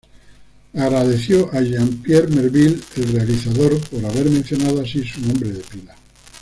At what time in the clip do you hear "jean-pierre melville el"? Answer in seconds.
1.61-3.13